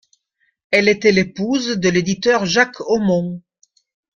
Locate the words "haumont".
2.89-3.39